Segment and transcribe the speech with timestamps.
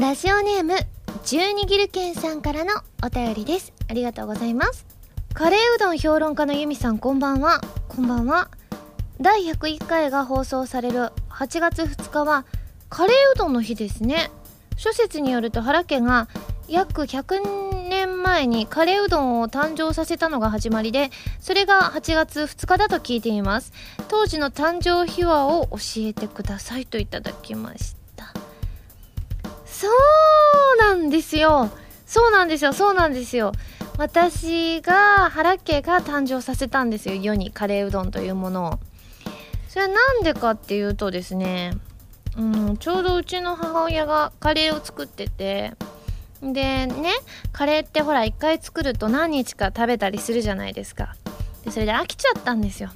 [0.00, 0.74] ラジオネーム
[1.24, 2.70] 十二ギルケンさんからの
[3.04, 3.72] お便りです。
[3.88, 4.86] ありがとうございます。
[5.34, 7.60] カレーうどん評論家のユミさんこんばんは。
[7.88, 8.48] こんばんは。
[9.20, 12.46] 第101回が放送される8月2日は
[12.88, 14.30] カレーうどんの日ですね。
[14.76, 16.28] 諸説によると原家が
[16.68, 21.10] 約100年前にカレーうどんを誕生させたのが始まりで
[21.40, 23.72] それが8月2日だと聞いています。
[24.06, 27.97] 当時の誕生秘話を教えてくださいといただきました。
[29.78, 31.70] そうなんですよ。
[32.04, 32.72] そうなんですよ。
[32.72, 33.52] そうなんですよ。
[33.96, 37.14] 私が原家が誕生させたんですよ。
[37.14, 38.78] 世にカレーうどんというものを。
[39.68, 41.76] それは何でかっていうとですね
[42.36, 45.72] うん、ちょうどうちの母親がカレーを作ってて
[46.40, 47.12] でね
[47.52, 51.16] カレーってほら一回作ると何日か食べたりするじゃないですか。
[51.64, 52.90] でそれで飽きちゃったんですよ。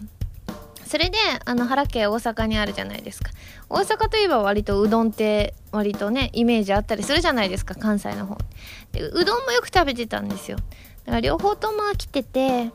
[0.93, 3.31] それであの原家大阪にあるじゃないですか。
[3.71, 8.37] 大阪といえば割とうどんって割とねイメージあったりするじゃないですか関西の方
[8.93, 10.59] でうどんもよく食べてたんですよ。
[10.59, 12.71] だから両方とも飽きてて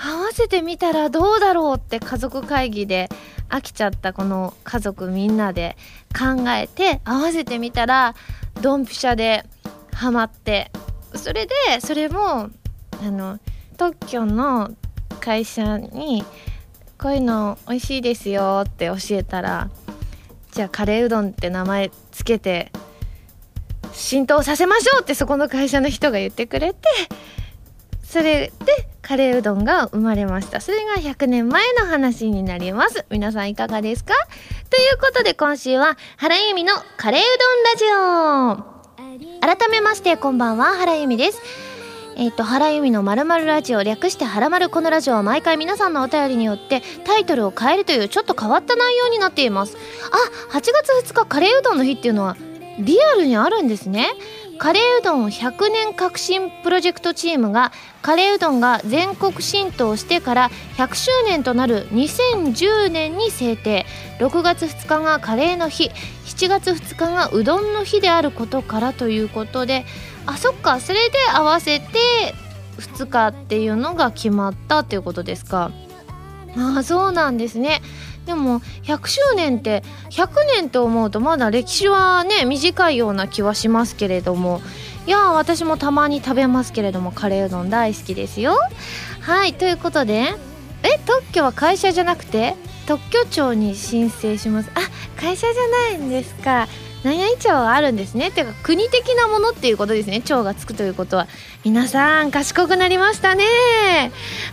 [0.00, 3.08] 合わせてみたらどうだろうって家族会議で
[3.48, 5.76] 飽きちゃったこの家族みんなで
[6.16, 8.14] 考えて合わせてみたら
[8.62, 9.44] ドンピシャで
[9.92, 10.70] ハマって
[11.16, 12.50] それでそれも
[13.02, 13.40] あの
[13.76, 14.70] 特許の
[15.18, 16.22] 会社に
[17.00, 19.70] こういうの美味しいですよって教えたら
[20.52, 22.72] じゃあカレーうどんって名前つけて
[23.92, 26.80] 浸透させましょうってそこの会社の人が言ってくれて
[28.02, 30.60] それでカレーうどんが生まれました。
[30.60, 33.06] それが100年前の話になります。
[33.10, 34.12] 皆さんいかがですか？
[34.68, 37.24] ということで今週は原由美のカレーう
[37.84, 39.40] どんラジオ。
[39.40, 41.40] 改めましてこんばんは原由美です。
[42.18, 49.76] えっ、ー、と、原由美のまるまるラジオ、略してはらまるこのラジオは毎回皆さんのお便りによってタイトルを変えるというちょっと変わった内容になっています。
[50.50, 52.36] あ、8月2日カレーうどんの日っていうのは
[52.80, 54.08] リアルにあるんですね。
[54.58, 57.70] カレーうどん100年革新プロジェクトチームが
[58.02, 63.86] カレーうどんが全国浸透してから100周年となる2010年に制定
[64.18, 65.92] 6月2日がカレーの日
[66.24, 69.86] 7月2日がうどんの日であることからということで
[70.28, 70.78] あそっか。
[70.78, 71.86] それで合わせて
[72.76, 75.70] 2日っていうのが決まったっていうことですか。
[76.56, 77.80] ああそうなんですね。
[78.26, 84.60] でも100周年って100年と思うとまだ歴史はね短いような気はしますけれども。
[85.06, 88.58] いや私もたまに食べますけれどもカレーうどん大好きですよ。
[89.20, 90.34] はいということで
[90.82, 92.54] え特許は会社じゃなくて？
[92.86, 94.70] 特許庁に申請します。
[94.74, 94.80] あ
[95.18, 96.68] 会社じゃないんですか。
[97.04, 98.30] 何々町はあるんですね。
[98.30, 100.20] ていうか国的なものっていうことですね。
[100.20, 101.28] 町がつくということは。
[101.64, 103.44] 皆さん賢くなりましたね。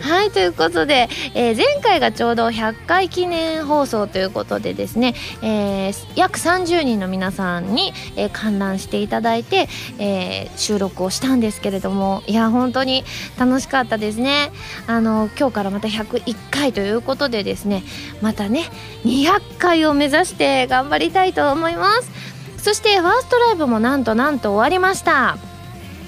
[0.02, 9.68] はいということで、えー、前回がちょうど100回記念放送ということでですね、えー、約30人の皆さんに、えー、観覧していただいて、
[10.00, 13.04] え、収録をしたんですけれどもいや本当に
[13.38, 14.52] 楽しかったですね。
[14.88, 17.84] あの今日からまた101回ということでですね
[18.22, 18.64] またね
[19.04, 22.10] 200回を目指して頑張りたいと思います。
[22.58, 25.55] そしてファーストライブもなんとなんと終わりました。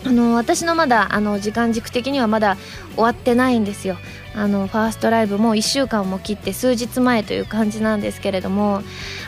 [0.06, 2.58] あの私のまだあの時間軸的にはまだ
[2.96, 3.98] 終わってないんですよ。
[4.38, 8.84] あのファーストライブも1週間も切って数日前という感じなんですけれども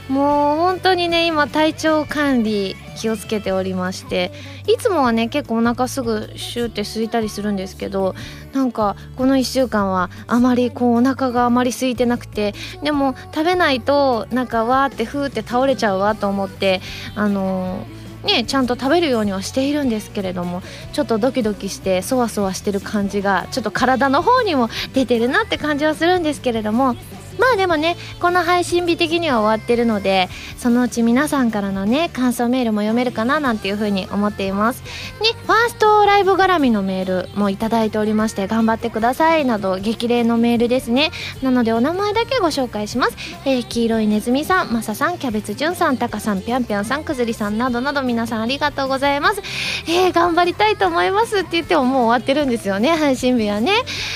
[0.08, 4.32] もう本当にね今体調管理気をつけておりまして
[4.68, 8.14] いつもはね結構お腹すぐシューって空いたりするんですけど
[8.54, 12.54] なんかこの1週間はあまりこうお腹があまり空いてなくて
[12.84, 16.82] でも食べないとなんかわーってふーって倒れちゃうわと思って
[17.16, 26.96] あのーね、ちゃんと食べるようにはしているんですけれどもちょっとドキドキしてそわそわしてる感じがちょっと体の方にも出てるなって感じはするんですけれども
[27.40, 34.84] まあでもねこの配信日的には終わってるのでそのうち皆さんからのね感想メールも読めるかななんていうふうに思っています。
[35.22, 41.12] ねファーストライブ絡みのメールもいただいておりまして頑張ってくださいなど激励のメールですね。
[41.42, 49.42] なのでお名前だけご紹介します、えー、黄色いネズミさんマサさんキャベツじゅんさんタカさんぴょんぴょんさんくずりさんなどなど皆さんありがとうございます。
[49.88, 51.40] えー、頑張りたいと思います。
[51.40, 53.72] って言ってももう終わってるんですよね配信日はね。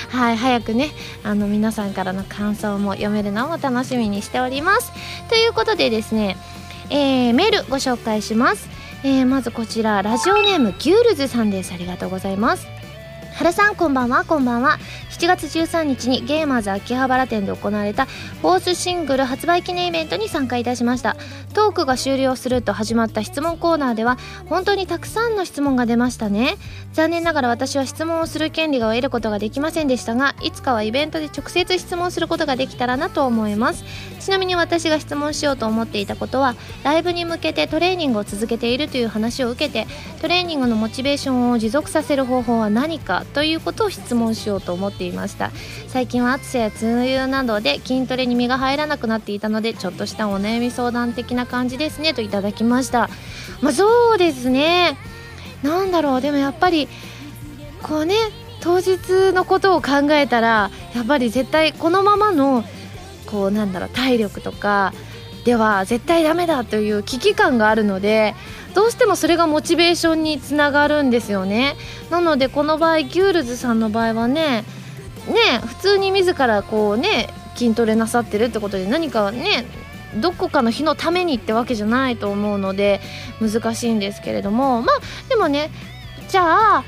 [0.10, 0.92] はい早くね
[1.24, 4.92] あの皆さんからの感想も読めるのも楽しみにしております。
[5.30, 6.36] ということでですね、
[6.90, 8.68] えー、メールご紹介します、
[9.04, 11.74] えー、まずこちらラジオネームギュールズさんです。
[11.74, 12.68] ありがとうございます。
[13.36, 14.78] 原さんこんばんはこんばんは。
[15.14, 21.16] 7月13日にゲーマーズ秋葉原店で行われたフォースシングル発売記念イベントに参加いたしました。
[21.54, 24.18] トークが終了すると始まった質問コーナーでは
[24.48, 26.58] 本当にたくさんの質問が出ましたね。
[26.94, 33.86] 残念ながら私は質問をする権利が得ることができませんでしたがいつかはイベントで直接質問することができたらなと思います。
[34.20, 39.86] ちなみに私が質問しようと思っていたことはライブに向けてトレーニングを続けているという話を受けて
[40.22, 45.52] トレーニングのモチベーションを持続させる方法は何かということを質問しようと思ってていました。
[45.88, 53.10] 最近は暑さや梅雨などで筋トレに身が入らなくなっていたのでちょっとしたお悩み相談的な感じですねといただきました。
[53.62, 54.98] まあそうですね。
[55.62, 56.22] なんだろう。
[56.22, 56.88] でもやっぱり
[57.82, 58.16] こうね
[58.62, 62.64] 当日のことを考えたらやっぱり絶対このままの
[63.26, 64.94] こうなんだろう体力とか
[65.44, 68.36] では絶対ダメだという危機感があるので
[68.74, 71.76] どうしてもそれがモチベーションにつながるんですよね。
[72.10, 74.64] なのでこの場合ギュールズさんの場合はね
[75.28, 79.66] ね普通に自らこうね筋トレなさってるってことで何かね
[80.16, 83.00] どこかの日のためにってわけじゃないと思うので
[83.42, 85.72] 難しいんですけれどもまあでもね
[86.30, 86.84] じゃあ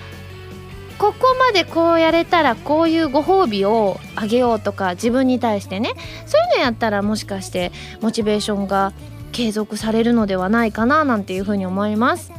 [0.98, 5.94] ここまでこうやれたらこういうご褒美をあげようとか自分に対してね
[6.26, 7.72] そういうのやったらもしかして
[8.02, 8.94] モチベーションが
[9.32, 12.32] 継続されるのではないかななんていうふうに思います。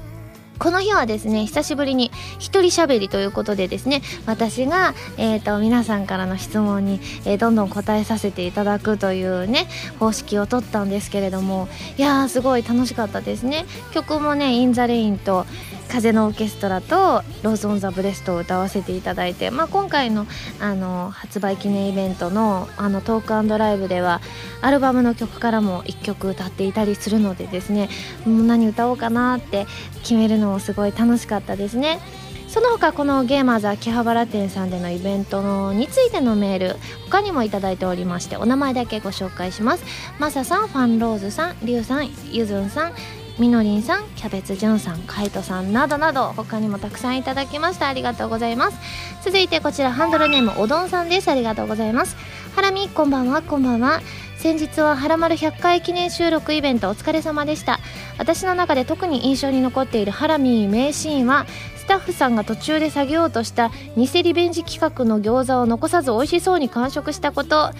[0.58, 9.68] この日はですね久しぶりに一人喋りということでですね私が、えーと、皆さんからの質問に、えー、どんどん答えさせていただくというね
[9.98, 11.68] 方式をとったんですけれども
[11.98, 13.66] いやーすごい楽しかったですね。
[13.92, 15.46] 曲もね「In the Rain」と
[15.88, 20.26] 風のオーケストラと Rose on the breast を歌わせていただいて、まあ、今回の
[20.60, 24.20] あの発売記念イベントのあのトークライブでは
[24.60, 27.88] アルバムの曲からも1曲歌っていたりするのでですね
[28.24, 29.66] もう何歌おうかなって
[30.02, 32.00] 決めるのもすごい楽しかったですね。
[32.48, 36.76] その他このゲーマーズ秋葉原店さんでのイベントのについてのメール
[37.10, 39.84] 他にもいただいておりましてお名前だけご紹介します
[40.18, 42.94] マサさんファンローズさんリュウさんゆずんさん
[43.38, 47.86] みのりんさんキャベツじゅんさんカイトさんなどなど他にもたくさんいただきました。
[47.86, 48.78] ありがとうございます。
[49.22, 51.28] 続いてこちらハンドルネームおどんさんです。
[51.28, 52.16] ありがとうございます。
[52.54, 54.00] ハラミこんばんはこんばんは。
[54.38, 57.78] 先日ははらまる100回記念収録イベントお疲れ様でした。
[58.16, 61.44] 私の中で特に印象に残っているハラミー名シーンは
[61.76, 67.70] スタッフさんが途中で下げようとした偽リベンジ企画の餃子を残さず美味しそうに完食したこと。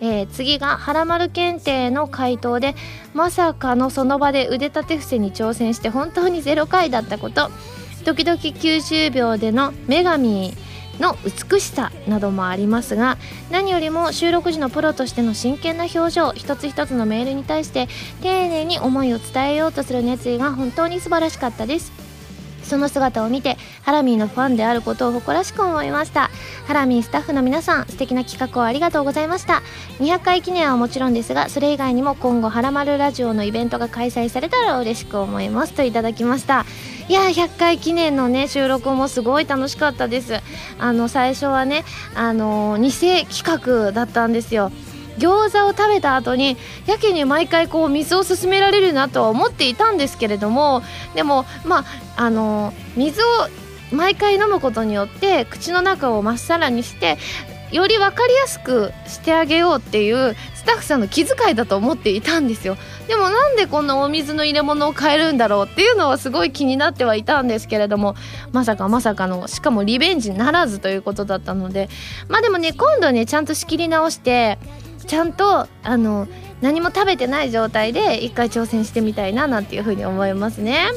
[0.00, 2.74] えー、次がはらまる検定の回答で
[3.14, 7.50] まさかのその場で腕立て伏せに挑戦して本当に0回だったこと。
[8.04, 10.52] 時々90秒での女神
[11.00, 13.16] の美しさなどもありますが
[13.50, 17.88] 何よりも収録時のプロとしての真剣な表情一つ一つのメールに対して
[18.22, 22.03] 丁寧に思いを伝えようとする熱意が本当に素晴らしかったです。
[22.64, 26.30] その姿を見てハラミーのファンであることを誇らしく思いました。
[26.66, 29.62] ハラミースタッフの皆さん素敵な企画をありがとうございました。
[30.00, 36.64] 200回記念はもちろんですがそれ以外にも今後ハラマルラジオのイベントが開催されたら嬉しく思いますといただきました。
[37.08, 40.40] いや100回記念のね収録もすごい楽しかったです。
[40.78, 41.84] あの最初はね
[42.14, 42.90] あの偽
[43.26, 44.72] 企画だったんですよ。
[45.18, 46.56] 餃子を食べた後に
[46.86, 50.82] やけに毎回こう水を勧められるなとは思っていたんですけれども
[51.14, 51.84] でもまあ
[52.16, 53.26] あの水を
[53.92, 57.18] 毎回飲むことによって口の中をまっさらにして
[57.70, 62.76] より分かりやすくしてあげようっていうスタッフさんの気遣いだと思っていたんですよ。
[63.08, 68.14] でもなんでこんなお水の入れ物を変えるんだろうっていうのはすごい気になってはいたんですけれども
[68.52, 71.88] まさかまさかのしかもリベンジならずということだったので。
[72.28, 74.58] まあでもね今度ねちゃんと仕切り直して
[75.04, 76.26] ちゃんとあの
[76.60, 80.88] 何も食べてない状態で一回挑戦してみたいななんていうふうに思いますね。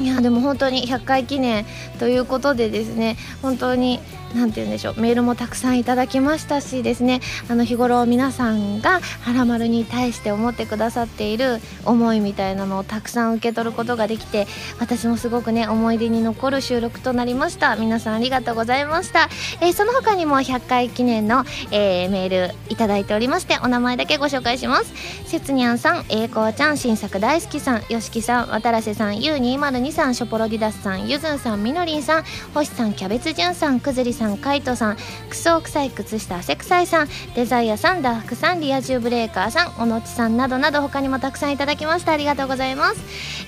[0.00, 1.64] いやでも本当に100回記念
[2.00, 4.00] ということでですね本当に
[4.34, 14.46] 何て言うんでしょうメールもたくさんいただきましたしですねあの日頃皆さんが「はらまる」に対して思ってくださっている思いみたいなのをたくさん受け取ることができて
[14.78, 17.76] 私もすごくね思い出に残る収録となりました。
[17.76, 19.28] 皆さんありがとうございました、
[19.60, 24.92] えー、その他にも100回記念の、えー、メールいただいておりましてお名前だけご紹介します。
[25.26, 32.24] せつにゃんさんえいこうちゃん新作大好きさんよしきさん渡瀬さん U202 さんショポロディダスさんゆずんさんみのりんさん
[32.54, 34.96] 星さんキャベツじゅんさんくずりさんさんカイトさん
[35.28, 42.12] クソ臭い靴下汗臭いさんデザイアさんダークさんリア充ブレーカーさんおのちさんなどなど他にもたくさんいただきました。
[42.12, 43.00] ありがとうございます、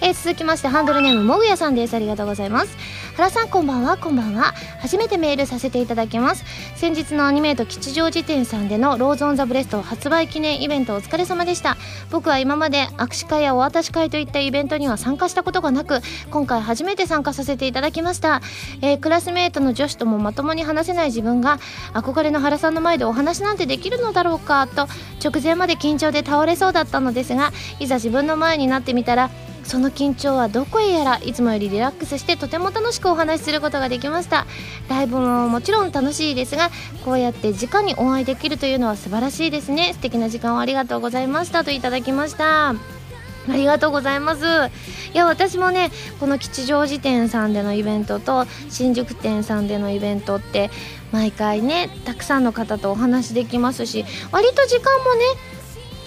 [0.02, 1.94] えー、続きましてハンドルネームもぐやさんです。
[1.94, 2.76] ありがとうございます。
[3.16, 3.96] 原さんこんばんは。
[3.96, 4.52] こんばんは。
[4.80, 6.44] 初めてメールさせていただきます。
[6.74, 11.75] 先日のアニメイト吉祥寺店さんでの Rose on the breast 発売記念イベントお疲れ様でした。
[12.10, 18.40] 僕は今まで握手会やお渡し会といったイベントには参加したことがなく今回初めて参加させていただきました、
[18.82, 21.58] えー、クラスメートの女子ともまともに話せない自分が
[21.92, 24.86] 憧れの原さんの前でお話なんてできるのだろうかと
[25.22, 29.30] 直前まで緊張で倒れそうだったのですがいざ自分の前になってみたら
[29.66, 34.46] その緊張はどこへやらいつもよりリラックスしてとても楽しくお話しすることができました。
[34.88, 36.70] ライブももちろん楽しいですが
[37.04, 39.92] こうやって直にお会いできるというのは素晴らしいですね。
[39.94, 41.64] 素敵な時間をありがとうございました。
[41.64, 42.70] といただきました。
[42.70, 42.76] あ
[43.48, 44.44] りがとうございます。
[45.14, 50.70] いや私もねこの吉祥寺店さんでのイベントと新宿店さんでのイベントって
[51.12, 55.24] 毎回ねたくさんの方とお話できますし割と時間もね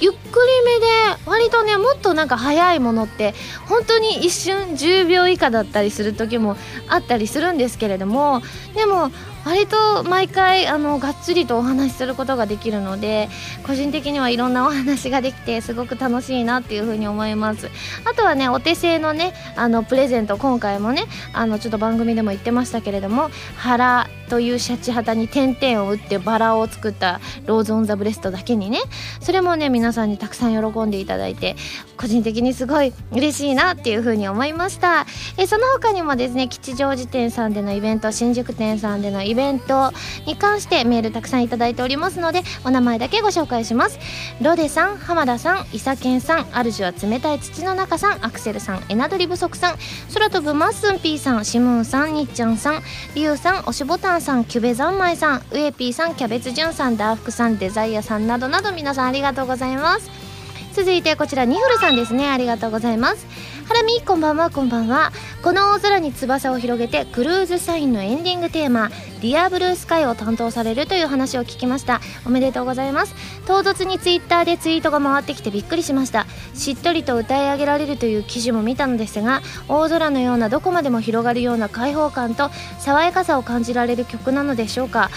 [0.02, 0.22] ゆっくり
[0.64, 0.86] めで
[1.26, 3.34] 割とねもっとなんか早いものって
[3.68, 6.56] 本当に一瞬10秒以下だったりする時も
[6.88, 8.42] あったりするんですけれども
[8.76, 9.12] でも
[9.46, 13.30] 割と毎回あのがっつりとお話しすることができるので
[13.66, 17.70] 個人的にはいろんなお話ができてすごく楽しいなっていうふうに思います。
[18.06, 28.80] あとはねお手製のねあのプレゼント今回もねあのちょっと番組でも言ってましたけれども原というシャチハタに点々を打ってバラを作った Rose on the breast だけにね
[29.20, 31.56] それもね皆さんにたくさん喜んでいただいて
[31.98, 35.06] 個人的にすごい嬉しいなっていうふうに思いました。
[35.38, 39.92] えその他にもですね吉祥寺店さんでのイベント新宿店さんでのイベントイベント
[40.26, 44.00] に関してメールたくさんいただいておりますのでお名前だけご紹介します。
[44.42, 49.76] ロデさん浜田さん伊佐健さん主は冷たい土の中さんアクセルさんエナドリ不足さん
[50.14, 52.84] 空飛ぶマッスンピーさんシムーンさんにっちゃんさん
[53.16, 60.29] リュウさん押しボタンさんキュベ三昧さんウエピーさんキャベツジュンさんダーフクさんデザイアさんなどなど皆さんありがとうございます。
[60.74, 62.30] 続いてこちらニフルさんですね。
[62.30, 63.26] ありがとうございます。
[63.68, 64.50] ハラミこんばんは。
[64.50, 65.12] こんばんは。
[65.44, 68.90] この大空に翼を広げてクルーズサインのエンディングテーマ
[69.22, 72.02] 「ディアブルースカイを担当されるという話を聞きました。
[72.26, 73.14] おめでとうございます。
[73.46, 76.26] 唐突にツイッターでツイートが回ってきてびっくりしました。
[76.56, 82.50] しっとりと歌い上げられるという記事も見たのですが大空のようなどこまでも広がるような開放感と
[82.80, 85.10] 爽やかさを感じられる曲なのでしょうか。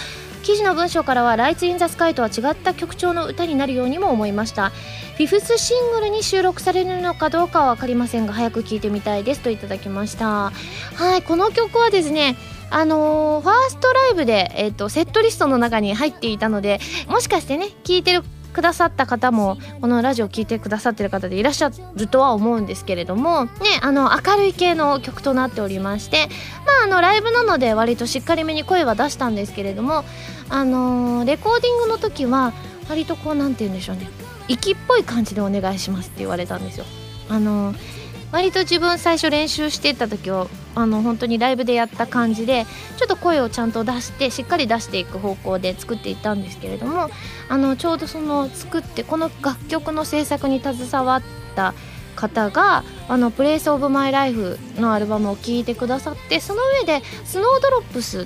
[0.43, 4.69] 記事の文章からは「ライツ・イン・ザ・スカイ」とは違った曲調の歌になるようにも思いました。
[5.15, 10.51] フィフスシングルに収録されるのかどうかは分かりませんが早く聴いてみたいですといただきました。
[10.95, 12.35] はいこの曲はですね
[12.69, 18.23] あのー、ファーストライブで、えーと、セットリストの中に入っていたのでもしかしてね聴いてる
[18.53, 26.27] くださった方もこのラジオ聴いてくださってる方でいらっしゃるとは思うんですけれどもねあの明るい系の曲となっておりまして
[26.65, 30.05] まああのライブなので割としっかりめに声は出したんですけれども
[30.49, 32.53] あの、レコーディングの時は
[32.87, 34.07] 割とこう何て言うんでしょうね。
[34.47, 36.85] 息っぽい感じでお願いしますって言われたんですよ。
[37.29, 38.02] あのー
[38.33, 42.65] 割と自分最初練習してた時をあの本当にライブでやった感じで
[42.97, 47.11] ちょっと声をちゃんと出してしっかり出していく方向で作っていたんですけれども
[47.47, 51.21] あのちょうどその作ってこの楽曲の制作に携わっ
[51.55, 51.75] た
[52.15, 58.21] 方があの「プレイス・オブ・マイ・ライフ」のアルバムを聴いてくださってその上で「スノードロップス」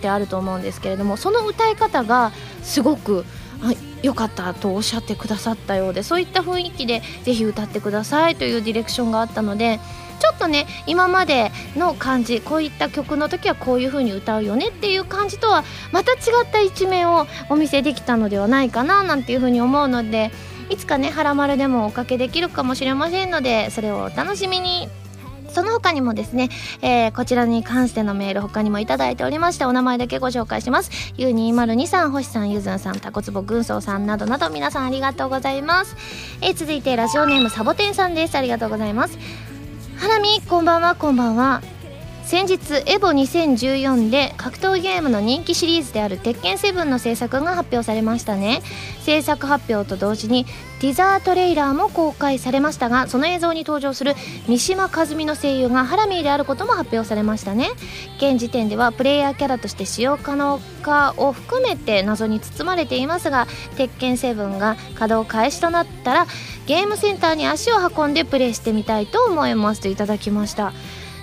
[0.00, 2.32] てあると思うんですけれどもその歌い方が
[2.64, 3.24] すごく
[4.02, 9.80] 良かったとおっしゃってくださったようでそういった雰囲気でぜひ歌ってくださいというディレクションがあったので
[10.18, 16.18] ちょっとね今までの感じこういった曲の時はこういう風に歌うよねっていう感じとはまた違っ
[16.50, 20.30] た一面をお見せできたのではないかななんていう風に思うので
[20.70, 24.88] いつかね「はらまる」でもおかけできるかもしれませんのでそれをお楽しみに。
[25.56, 26.50] その他にもですね、
[26.82, 30.90] えー、こちらに関してのメール他にもいただいておりましてお名前だけご紹介します。
[31.16, 35.96] U202 さん星さんゆずんさんたこつぼ軍曹さんなどなど皆さんありがとうございます、
[36.42, 38.34] えー、続いてラジオネームサボテンさんです。
[38.34, 39.18] ありがとうございます。
[39.96, 41.75] ハラミこんばんはこんばんは。
[42.26, 48.62] 先日エボ2014で格闘ゲームの人気シリーズである鉄拳7の制作が発表されましたね。
[49.02, 50.44] 制作発表と同時に
[50.80, 54.16] ティザートレーラーも公開されましたがその映像に登場する
[54.48, 57.70] 三島和美の声優がハラミーであることも発表されましたね。
[58.16, 66.26] 現時点ではプレイヤーキャラとして使用可能かを含めて謎に包まれていますが鉄拳7が稼働開始となったら
[66.66, 70.72] ゲームセンターに足を運んでプレイしてみたいと思いますといただきました。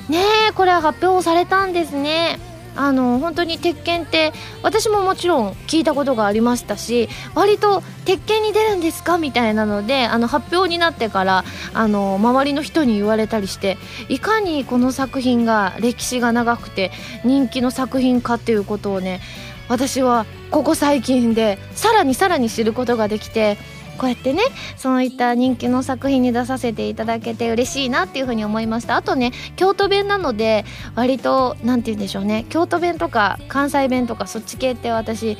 [0.09, 0.19] ね
[0.49, 2.39] えこれは発表されたんですね。
[2.75, 4.33] あの本当に鉄拳って
[4.63, 9.19] 私ももちろん聞いたことがありましたし割と鉄拳に出るんですか？
[9.19, 11.43] みたいなのであの発表になってから
[11.75, 13.77] あの周りの人に言われたりして
[14.09, 16.91] いかにこの作品が歴史が長くて
[17.23, 19.21] 人気の作品かっていうことをね
[19.69, 23.59] 私はここ最近でさらにさらに知ることができて
[23.97, 24.41] こうやってね
[24.77, 28.95] そういった人気の作品に出させていただけて嬉しいなっていうふうに思いました。
[28.95, 32.45] あとね京都弁なので割と何て言うんでしょうね。
[32.49, 35.37] 京都弁とか関西弁とかそっち系って私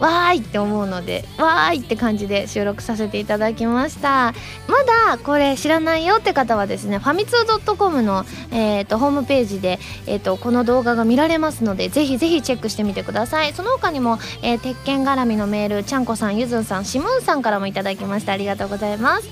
[0.00, 4.34] わーいって思うのでわーいって感じで収録させていただきました。
[4.66, 13.52] まだこれ知らないよって方はですねファミツー .com の、えーと、ホームページで、えーと、この動画が見られますのでぜひぜひチェックしてみてください。
[13.52, 19.28] その他にも、えー、鉄拳絡みのメールちゃんこさんゆずんさんしむんさんからもいただきましたありがとうございます、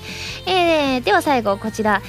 [0.47, 2.01] えー、では最後こちら。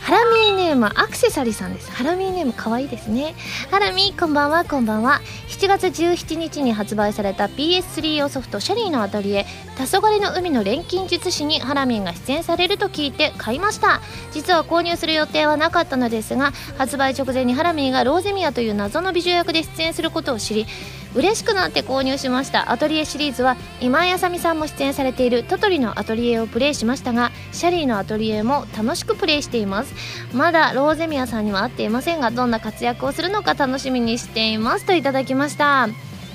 [0.00, 1.90] ハラミーネームアクセサリーさんです。
[1.92, 3.34] ハラミーネーム可愛いですね。
[3.70, 5.20] ハラミーこんばんはこんばんは。
[5.48, 14.00] 7月17日に発売された PS3 用ソフトシャリーのアトリエ「黄昏の海の錬金術師」にハラミーが出演されると聞いて買いました。
[14.32, 20.66] 実は購入する予定はなかったのですが発売直前にハラミーがローゼミアという謎の美女役で出演することを知り
[21.14, 22.70] 嬉しくなって購入しました。
[22.70, 29.94] アトリエシリーズは今井あさみさんも出演されているトトリのアトリエをプレイしましたがシャリーのアトリエも楽しくプレイしています。
[30.32, 34.84] まだローゼミアさんには会っていませんがどんな活躍をするのか楽しみにしています。
[34.84, 35.88] といただきました。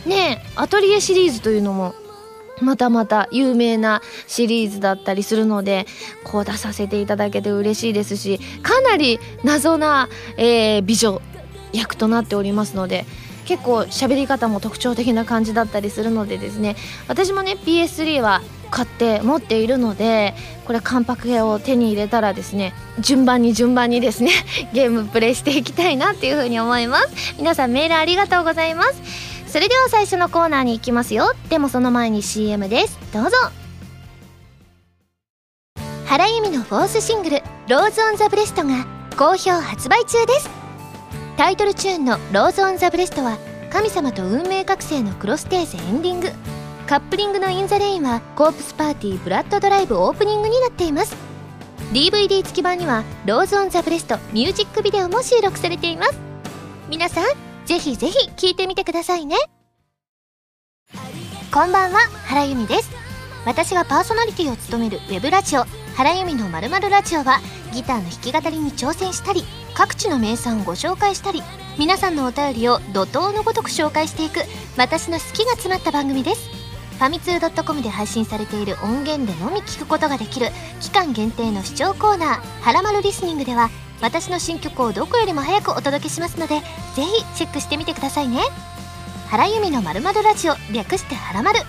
[0.06, 1.96] ねえアトリエシリーズというのも
[2.62, 5.86] またまた有名なシリーズだったりするので
[6.24, 11.22] こう出させていただけて嬉しいですしかなり謎な、えー、美女
[11.74, 13.06] 役となっておりますので
[13.46, 16.76] 結構喋り方も特徴的な感じだったりするのでですね
[17.08, 20.34] 私もね PS3 は買って持っているので
[20.66, 24.32] これカンパケを手に入れたらですね順番に順番にですね
[24.74, 27.36] ゲームプレイしていきたいなっていうふうに思います。
[27.38, 29.02] 皆さんメールありがとうございます。
[29.48, 31.34] それでは最初のコーナーに行きますよ。
[31.50, 32.98] でもその前に CM です。
[33.14, 33.38] どうぞ。
[36.06, 38.86] 原由実のフォースシングル「Rose on the breast」が
[39.18, 40.65] 好評発売中です。
[41.38, 43.38] タイトルチューンの「Rose on the breast」は
[43.70, 46.32] 神様と運命覚醒のクロステーゼエンディング。
[46.88, 51.16] カップリングの「In the Rain」はコープスパーティーブラッドドライブオープニングになっています。
[51.92, 56.14] DVD 付き版には「Rose on the breast」ミュージックビデオも収録されています。
[56.88, 57.26] 皆さん
[57.66, 59.36] ぜひぜひ聴いてみてくださいね。
[61.52, 62.90] こんばんは原由美です。
[63.46, 65.66] 私がパーソナリティを務めるウェブラジオ
[65.98, 67.42] 「原由美のまるラジオ」は
[67.74, 69.44] ギターの弾き語りに挑戦したり
[69.76, 71.44] 各地の名産をご紹介したり
[71.78, 74.40] 皆さんのお便りを怒涛のごとく紹介していく
[74.78, 76.50] 私の好きが詰まった番組です。
[76.96, 80.48] ファミツー .com で配信されている音源でのみ聞くことができる
[80.80, 83.70] 期間限定の視聴コーナー「はらまるリスニング」では
[84.02, 86.62] 私の新曲をどこよりも早くお届けしますので
[86.96, 88.40] ぜひチェックしてみてくださいね。
[89.30, 91.60] 原由美のまるまるラジオ略してはらまる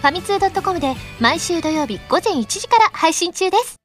[0.00, 3.79] ファミツー .com で毎週土曜日午前1時から配信中です。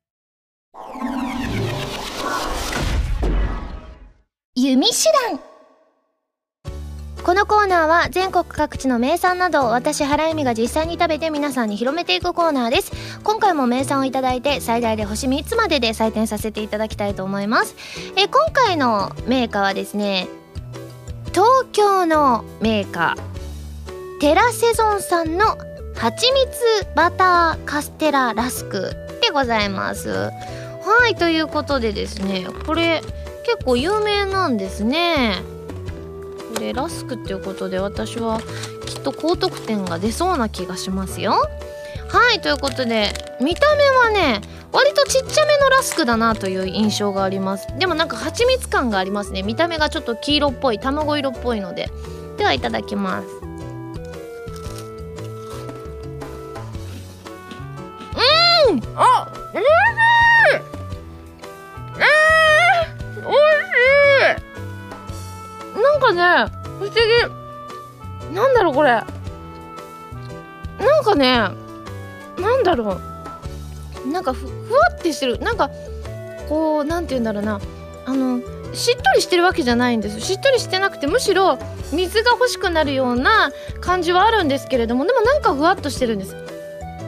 [4.58, 5.38] 弓手段。
[7.26, 12.94] このコーナーは全国各地の名産などを私原由美が実際に食べて皆さんに広めていくコーナーです。
[13.26, 17.76] 今回も名産をいただいて最大で星3つまでで採点させていただきたいと思います。
[18.16, 20.30] え今回のメーカーはですね
[21.34, 25.58] 東京のメーカーテラセゾンさんの
[25.96, 30.12] 蜂蜜バターカステララスクでございます。
[30.12, 33.02] はいということでですねこれ
[33.46, 35.42] 結構有名なんですね。
[36.54, 38.40] これラスクっていうことで私は
[38.86, 41.34] きっと高得点が出そうな気がしますよ。
[42.10, 47.68] はいということで見た目はね割とちっちゃめのラスクだなという印象があります。
[47.78, 49.44] でもなんか蜂蜜感がありますね。
[49.44, 51.90] 見た目がちょっと黄色っぽい卵色っぽいので。
[52.38, 53.28] ではいただきます。
[58.70, 58.82] うん！
[58.96, 59.64] あおい
[65.96, 68.34] なんかね不思議。
[68.34, 68.90] なんだろうこれ。
[68.92, 69.06] な
[71.02, 71.32] んかね
[72.38, 73.00] なんだろ
[74.06, 74.12] う。
[74.12, 74.52] なんかふわ
[74.94, 75.40] ってしてる。
[75.40, 75.70] なんか
[76.50, 77.62] こうなんて言うんだろうな。
[78.06, 78.42] あの
[78.74, 80.20] しっとりしてるわけじゃないんです。
[80.20, 81.58] しっとりしてなくてむしろ
[81.94, 86.36] 水が欲しくなるような感じはあるんですけれどもでもなんかふわっとしてるんです。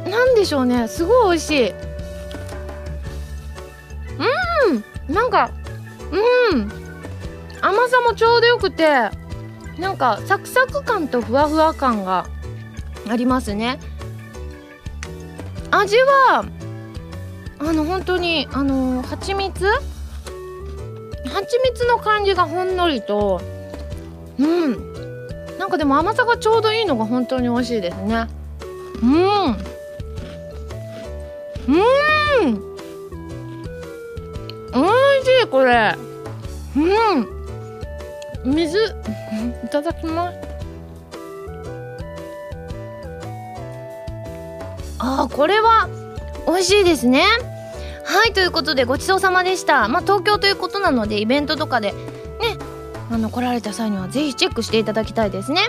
[0.10, 0.88] なんでしょうね。
[0.88, 1.70] すごい美味しい。
[5.10, 5.14] うん。
[5.14, 5.52] なんか
[6.52, 6.87] うん。
[7.62, 9.10] 甘さもちょうどよくて
[9.78, 12.28] なんかサクサク感とふわふわ感が
[13.10, 13.80] ありますね。
[15.72, 16.46] 味は
[17.60, 19.66] あの本当にあの蜂蜜？
[21.28, 23.42] 蜂蜜の感じがほんのりと
[24.40, 24.94] うん。
[25.58, 28.28] なんかでも甘さがちょうどいいのが本当に美味しいですね。
[29.02, 29.48] うん。
[29.50, 29.58] うん。
[34.74, 35.96] 美味しいこれ。
[36.76, 37.37] うん。
[38.46, 38.78] 水
[39.66, 40.38] いただきます。
[45.00, 45.88] あーこれは
[46.48, 47.24] 美味しいですね。
[48.06, 49.88] はいということでごちそうさまでした。
[49.88, 51.98] まあ東京ということなのでイベントとかでね
[53.12, 55.62] あの来られた際にはぜひチェックしていただきたいですね。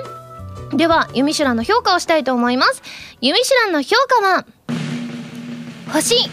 [0.72, 2.82] では、ユミシュランの評価をしたいと思います。
[3.20, 4.44] ユミシュランの評価は、
[5.92, 6.28] 星2.95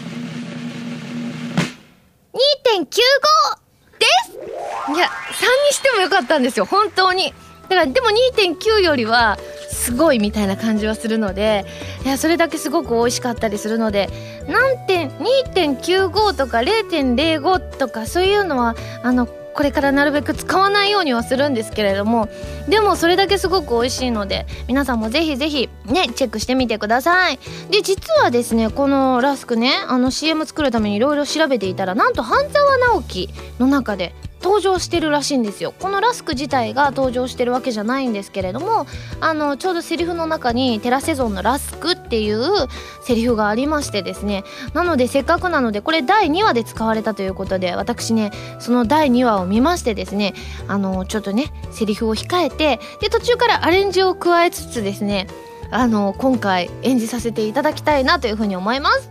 [3.98, 4.55] です。
[4.94, 7.34] いや、3にしてもよかったんですよ、本当に。
[7.68, 9.38] だから、でも2.9よりは、
[9.86, 11.64] すごいみたいな感じはするので
[12.04, 14.08] いやそれだけすごく美味しかったりするので
[14.48, 15.10] 何点
[15.54, 22.28] 2.95とか0.05とかそういうのはあのこれからなるべく使わないようにはするんですけれども
[22.68, 27.38] でもそれだけすごく美味しいので皆さんもぜひぜひねチェックしてみてください
[27.70, 34.14] で実はですねこのラスクねあの CM 作るためにいろいろ調べていたらなんと半沢直樹の中で
[34.46, 35.74] 登場してるらしいんですよ。
[35.76, 38.86] このラスク自体が登場してるわけじゃないんですけれども
[39.20, 42.68] あのちょうどセリフの中にテラセゾンのラスクっていう
[43.02, 44.44] セリフがありましてですね。
[44.72, 48.30] なのでせっかくなのでこれ第2話で使われたということで私ね
[48.60, 50.32] その第2話を見ましてですね
[50.68, 55.26] あのちょっとねセリフを控えてで途中からアレンジを加えつつですね
[55.72, 59.10] あの今回演じさせていただきたいなというふうに思います。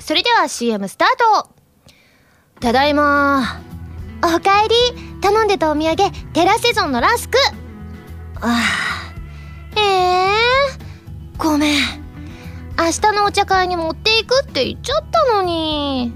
[0.00, 1.08] それでは CM スター
[1.44, 1.50] ト!
[2.58, 3.60] ただいま
[4.22, 4.74] おかえり。
[5.20, 5.96] 頼んでたお土産
[6.32, 7.38] テラセゾンのラスク。
[8.40, 9.78] ああ。
[9.78, 10.32] ええ。
[11.38, 12.06] ー、ごめん。
[12.78, 16.12] 明日のお茶会に持っていくって言っちゃったのに。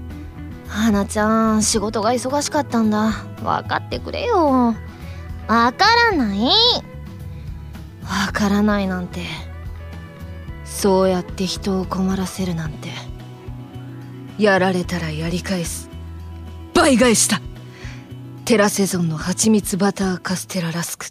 [0.67, 3.11] 花ちゃん仕事が忙しかったんだ。
[3.43, 4.75] 分かってくれよ。
[5.47, 6.39] わからない。
[8.03, 9.25] わからないなんて。
[10.63, 12.89] そうやって人を困らせるなんて。
[14.37, 15.89] やられたらやり返す。
[16.73, 17.41] 倍返しだ
[18.51, 21.05] テラセゾンの蜂蜜バターカステララスク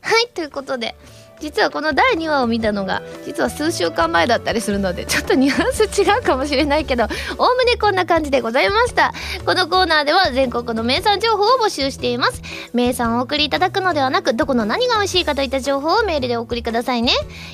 [0.00, 0.96] はいということで
[1.38, 7.04] 実はこの第2話を見たのが実は数週間前だったりするのでちょっとニュアンス違うかもしれないけど
[7.38, 9.12] おおむねこんな感じでございました。
[9.46, 12.42] このコーナーでは全国の名産情報を募集しています。
[12.74, 17.12] 名産をお送りいただくのではなくどこの何が美味しいかといった情報をメールでお送りくださいね。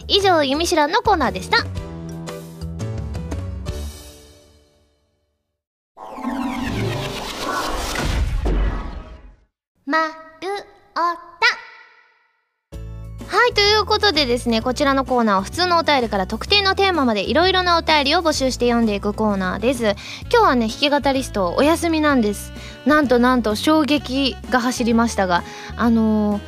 [0.09, 1.59] 以上「ゆみしらん」のコーナーでした。
[9.89, 11.07] まるおた
[13.29, 19.95] はい、ということでですね、こちらのコーナーは普通のお便りから特定のテーマまでいろいろなお便りを募集して読んでいくコーナーです。
[20.23, 22.51] 今日はね、弾き語りストお休みなんです。
[22.85, 25.45] なんとなんと衝撃が走りましたが、
[25.77, 26.41] あの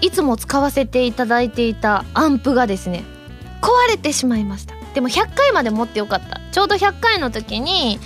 [0.00, 3.04] ー、いつも使わせていただいていたアンプがですね、
[3.62, 4.74] 壊れてしまいました。
[4.94, 6.40] でも100回まで持ってよかった。
[6.50, 8.00] ちょうど100回の時に、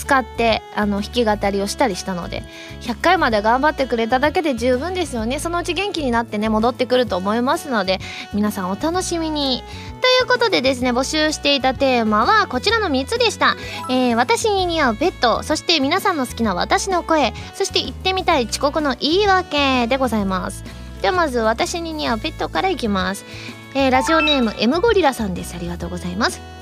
[0.00, 2.42] 使ってあの弾き語りをしたりしたので
[2.80, 5.38] 100回まで頑張ってくれただけで十分ですよね。
[5.38, 7.98] そのうち元気になってね戻ってくると思いますので
[8.32, 9.62] 皆さんお楽しみに。
[10.00, 13.56] ということでですね募集していたテーマはこちらの3つでした、
[13.90, 20.64] えー、私に似合うペットそして皆さんの好きな私の声そして言ってみたい遅刻の言い訳でございます。
[21.02, 23.24] ではまず私に似合うペットからいきます、
[23.74, 25.54] えー、ラジオネーム M ゴリラさんです。
[25.54, 26.59] ありがとうございます。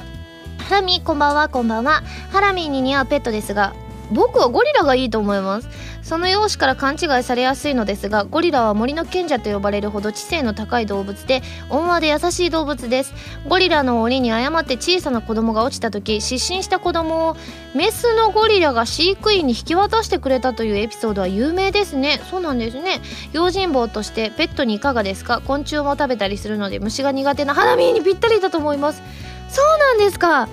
[0.69, 2.03] ハラミこんばんはこんばんは。
[2.31, 3.75] ハラミーに似合うペットですが
[4.13, 5.69] 僕はゴリラがいいと思います。
[6.03, 13.15] その容姿から勘違いされやすいのですがゴリラは森の賢者と呼ばれるほど知性の高い動物で温和で優しい動物です。
[13.49, 17.37] ゴリラの檻に誤って小さな子供が落ちた時失神した子供を
[17.75, 22.21] メスのゴリラが飼育員に引き渡してくれたというエピソードは有名ですね。
[22.31, 23.01] そうなんですね。
[23.33, 25.41] 用心棒としてペットにいかがですか？
[25.47, 29.03] 昆虫も食べたりするので虫が苦手なハラミーにぴったりだと思います。
[29.49, 30.47] そうなんですか？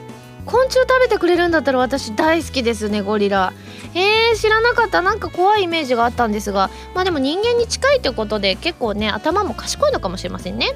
[0.45, 3.53] 昆虫食べてくれるんだったら私大好きですねゴリラ。
[3.93, 5.01] えー、知らなかった。
[5.01, 6.69] なんか怖いイメージがあったんですが。
[6.93, 10.75] まあでも人間に近いってことで結構ね頭も賢いのかもしれませんね。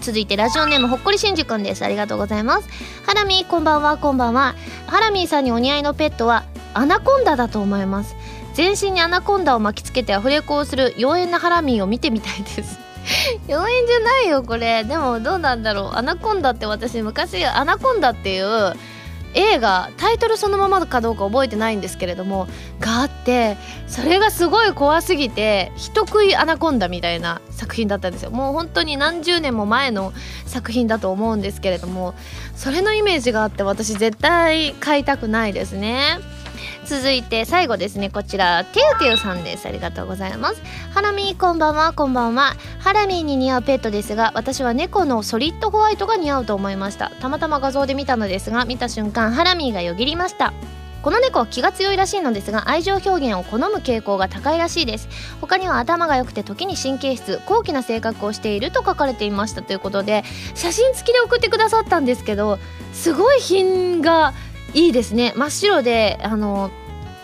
[0.00, 1.84] 続いてラジオネームほっこりしんじくんです。
[1.84, 2.68] ありがとうございます。
[3.04, 3.98] ハラミーこんばんは。
[3.98, 4.54] こんばんは。
[4.86, 6.44] ハラミーさんにお似合いのペットは
[6.74, 8.14] アナコンダだと思います。
[8.54, 12.78] 全身にアナコンダを巻きつけてアフレコをする妖艶なハラミーを見てみたいです。
[13.48, 14.84] 妖艶じゃないよこれ。
[14.84, 15.96] でもどうなんだろう。
[15.96, 18.74] アナコンダって私昔アナコンダっていう
[19.34, 22.48] 映画タイトルそのままかどうか覚えてないんですけれども
[22.80, 28.30] があってそれがすごい怖すぎて人食いアナコンダみたいな作品だったんですよ。
[28.30, 30.12] もう本当に何十年も前の
[30.46, 32.14] 作品だと思うんですけれども
[32.56, 36.18] それのイメージがあって私絶対買いたくないですね。
[36.84, 38.10] 続いて最後ですね。
[38.10, 39.66] こちらテウテウさんです。
[39.66, 40.62] ありがとうございます。
[40.92, 41.92] ハラミーこんばんは。
[41.92, 42.54] こんばんは。
[42.78, 47.10] ハラミーに似合うペットですが私は猫のソリッドホワイトが似合うと思いました。
[47.20, 50.52] たまたま画像で見たのですが見た瞬間ハラミーがよぎりました。
[51.02, 55.08] この猫は気が強いらしいのですが愛情表現を好む傾向が高いらしいです。
[55.40, 62.58] 他には頭が良くて時に神経質高貴な性格をしていると書かれていましたということで写真付きで送ってくださったんですけど
[62.92, 64.34] すごい品が
[64.74, 65.32] いいですね。
[65.36, 66.70] 真っ白であの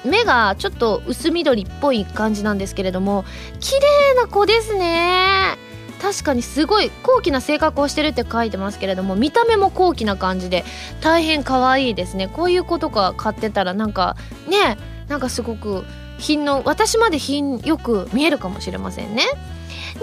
[0.04, 3.24] 目がちょっと薄緑っぽい感じなんですけれども
[3.60, 5.56] 綺麗な子ですね。
[6.00, 10.64] 確かにすごい高貴な性格をしてるって書いてますけれども見た目も高貴な感じで
[11.00, 12.28] 大変可愛いですね。
[12.28, 14.16] こういう子とか買ってたらなんか
[14.48, 14.76] ね
[15.08, 15.84] なんかすごく
[16.18, 19.24] 品の私まで品よく見えるかもしれませんね。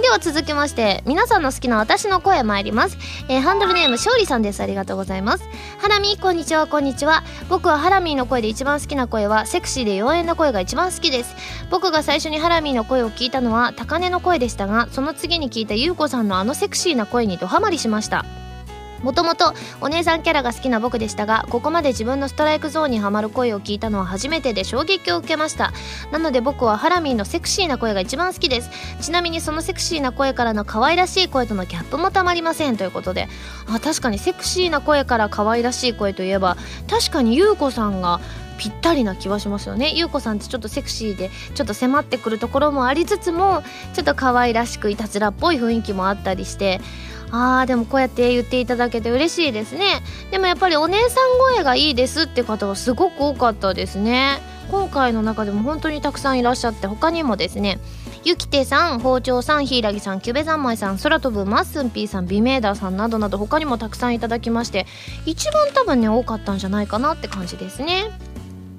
[0.01, 2.97] では続きまして皆さんの好きな私の声参ります、
[3.27, 4.61] えー、ハンドルネーム勝利さんです。
[4.61, 5.43] ありがとうございます。
[5.79, 7.23] ハラミこんにちはこんにちは。
[7.49, 11.35] 僕はハラミーの声で一番好きな声はセクシーで妖艶な声が一番好きです。
[11.69, 18.25] 僕が最初にハラミーの声を聞いたのは高根の声でしたがその次に聞いた優子さんのあのセクシーな声にドハマりしました。
[19.03, 25.73] もともとお姉さんキャラが好きな僕でしたがここまで自分のストライクゾーンにはまる声を聞いたのは初めてで衝撃を受けました。
[26.11, 28.69] なので僕はハラミーのセクシーな声が一番好きです。
[29.01, 32.77] ちなみにそのセクシーな声からの可愛らしい声とのギャップもたまりません。
[32.77, 33.27] ということで
[33.67, 36.57] あ確かにセクシーな声から可愛らしい声といえば
[36.89, 38.21] 確かに優子さんが
[38.57, 39.91] ぴったりな気はしますよね。
[39.93, 43.63] 優子さんってちょっとセクシーでちょっと迫ってくるところもありつつも
[43.93, 46.79] ちょっと可愛らしくいたずらっぽい雰囲気もあったりして
[47.35, 50.03] あーでもこうやって言っていただけて嬉しいですね。
[50.29, 54.39] でもやっぱりお姉さん声がいいですって方はすごく多かったですね。
[54.69, 57.79] 今回の中でも本当にたくさんいらっしゃって他にもですね。
[58.23, 64.85] ゆきてさん、包丁さん、ひいらぎさん、キュベ三昧さん、空飛ぶマッスンピーさん、ビメーダーさんなどなど他にもたくさんいただきまして
[65.25, 68.11] 一番多分ね多かったんじゃないかなって感じですね。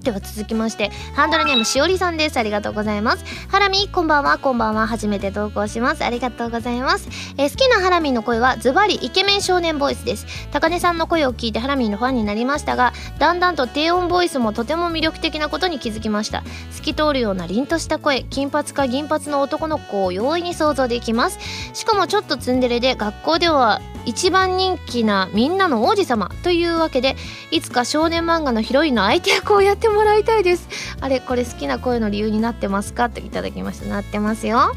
[0.05, 2.37] では続きましてハンドルネームしおりさんです。
[2.37, 3.25] ありがとうございます。
[3.49, 4.37] ハラミこんばんは。
[4.37, 4.87] こんばんは。
[4.87, 6.05] 初めて投稿します。
[6.05, 10.27] ありがとうございます、えー、好きなハラミの声はズバリイケメン少年ボイスです。
[10.53, 16.45] 高根さんの声を聞いてハラミのファンになりましたがだんだんと低音ボイスもとても魅力的なことに気づきました。
[16.71, 21.39] 透き通るような凛とした声金髪か銀髪の男の子を容易に想像できます。
[21.73, 27.17] しかもちょっとツンデレで学校では一番人気なみんなの王子様というわけで
[27.51, 30.69] いつか少年漫画のヒロインの相手役をやってももらいたいです。
[31.01, 33.07] あれこれ好きな声の理由になってますか？
[33.07, 33.87] っていただきました。
[33.87, 34.73] なってますよ。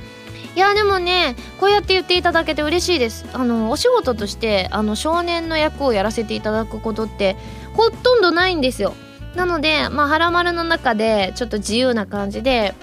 [0.56, 3.26] いやでもねこうやって言っていただけて嬉しいです。
[3.34, 7.36] あのお仕事としてあの少年の役をやらせていただくことって
[7.74, 8.94] ほとんどないんですよ。
[9.36, 12.74] なのでまあ「はらまる」の中でちょっと自由な感じで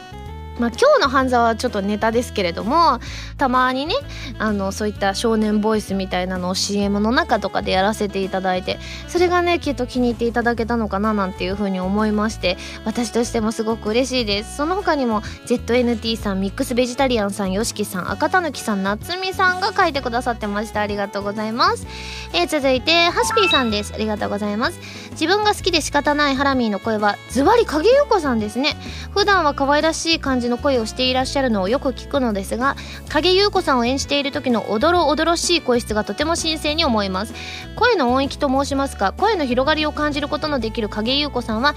[0.59, 3.01] まあ、今日の半沢はちょっとネタですけれども
[3.39, 3.95] たまにね
[4.39, 14.57] あのそういった少年ボイスみたいなのを CM の中とかでやらせていただいてそれがねきっと気に入っていただけたのかななんていうふうに思いまして私としてもすごく嬉しいです。
[14.57, 21.87] その他にも ZNT さんミックスベジタリアンさん YOSHIKI さん赤たぬきさん夏美さんが書いてくださってましたありがとうございます、
[22.33, 23.93] えー、続いてハシピーさんです。
[23.95, 24.79] ありがとうございます。
[25.13, 28.77] 自分が好きで仕方ないハラミーの声はズバリ影優子さんですね。
[29.13, 32.77] 普段は可愛らしい感じの声をしていらっしゃるのをよく聞くのですが
[33.09, 37.35] 影優子さんを演じている時のおどろおどろしい声質がとても新鮮に思います。
[37.77, 41.75] 声の音域と申しますか声の広がりを感じることのできる影優子さんは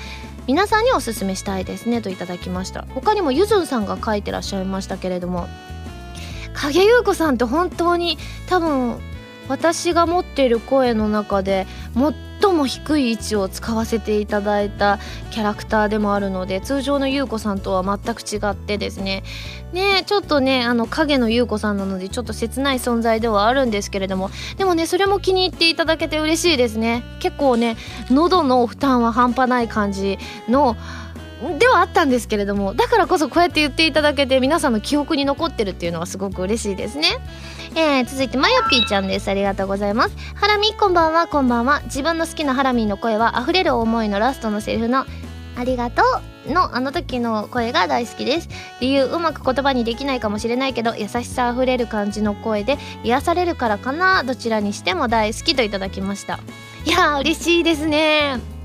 [0.48, 2.86] 皆さんにおすすめしたいですねといただきました。
[2.94, 5.48] 他にもゆずんさんが書いてらっしゃいましたけれども
[6.54, 9.00] 影優子さんって本当に多分
[9.48, 12.14] 私が持っている声の中で最
[12.54, 15.00] も低い位置を使わせていただいた
[15.32, 19.24] キャラクターでもあるので通常の優子さんとは全く違ってですね。
[19.74, 24.30] ねちょっとねあの影の優子さんなのでちょっと切ない存在ではあるんですけれども。
[24.58, 27.04] でもねそれも気に入っていただけて嬉しいですね。
[27.20, 27.78] 結構ね
[28.10, 30.76] 喉の負担は半端ない感じの
[31.60, 37.20] ではあったんですけれどもだからこそこうやって言っていただけて皆さんの記憶に残ってるっていうのはすごく嬉しいですね。
[37.76, 39.30] えー、続いてまよぴーちゃんです。
[39.30, 40.16] ありがとうございます。
[40.34, 41.28] ハラミこんばんは。
[41.28, 41.82] こんばんは。
[41.86, 45.06] 自分の好きなハラミーの声は溢れる思いのラストのセリフの
[45.56, 46.02] ありがと
[46.48, 48.50] うのあの時の声が大好きです。
[48.80, 54.24] 理由うまく言葉にできないかもしれないけど優しさあふれる感じの声で癒されるからかな。
[54.24, 56.40] どちらにしても大好きといただきました。
[56.86, 58.57] いやー嬉しいですね。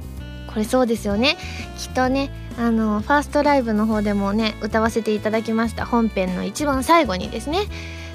[0.52, 1.36] これそうですよね。
[1.78, 5.86] きっとねあのファーストライブの方でもね歌わせていただきました。
[5.86, 7.60] 本編の一番最後にですね。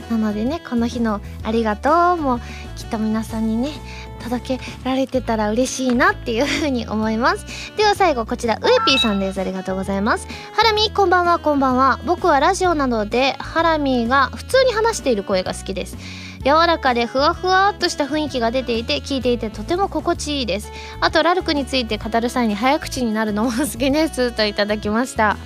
[0.10, 2.39] なのでねこの日の「ありがとう」も
[2.78, 3.71] きっと皆さんにね
[4.30, 7.46] 届けられてたら嬉しいなっていうふうに思います。
[7.78, 9.40] では最後こちらウエピーさんです。
[9.40, 10.28] ありがとうございます。
[10.54, 12.00] ハラミこんばんはこんばんは。
[12.06, 15.98] 僕はラジオなどでハラミが普通に話している声が好きです。
[16.44, 20.72] 柔らかでふわふわっとした雰囲気が出ていて聞いていてとても心地いいです。
[21.02, 25.38] あとラルクについて語る際に早口になるのも好きですといただきました。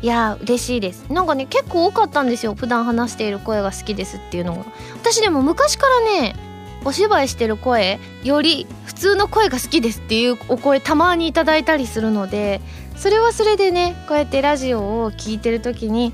[0.00, 1.06] いや嬉しいです。
[1.10, 2.54] なんかね結構多かったんですよ。
[2.54, 4.64] 普段話している声が好きですっていうのが。
[4.94, 6.36] 私でも昔からね
[6.84, 12.60] お芝居してる声より普通の声が好きですっていうお声たまにいただいたりするので
[12.96, 16.12] それはそれでねこうやってラジオを聴いてる時に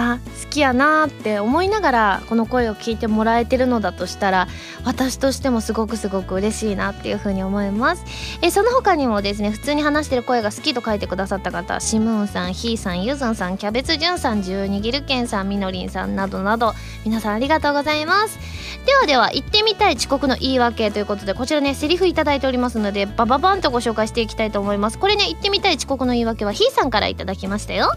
[0.00, 4.48] あ好きやなって思いながらこの声を聞いてもらえてるのだとしたら
[4.84, 8.04] 私としてもすごくすごく嬉しいなっていうふうに思います。
[8.40, 16.72] えその他にもですね普通に話してる声が好きと書いてくださった方シムーンさんヒーさんユズンさんキャベツジュンさん十二ギルケンさんみのりんさんなどなど
[17.04, 18.38] 皆さんありがとうございます。
[18.86, 24.98] ではでは行ってみたい遅刻の言い訳ということでこちらねセリフいただいておりますのでバババンとご紹介していきたいと思います。
[24.98, 27.92] これね行ってみたい遅刻の言い訳はヒーさんからいただきましたよ。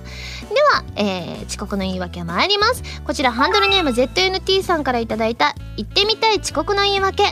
[0.49, 2.83] では、えー、遅刻の言い言い訳参ります。
[3.03, 7.23] こちらハンドルネーム ZNT さんからいただいた行ってみたい遅刻の言い訳。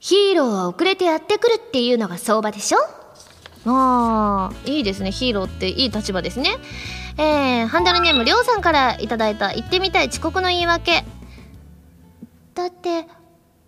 [0.00, 2.78] ヒーローは遅れてやってくるっていうのが相場でしょ？
[3.66, 5.12] あーいいですね。
[5.12, 6.50] ヒーローっていい立場ですね。
[7.18, 11.04] えー、ハンドルネームりょうさんからいただいた行ってみたい遅刻の言い訳。
[12.54, 13.06] だって